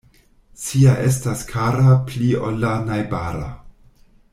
[0.61, 3.51] Sia estas kara pli ol la najbara.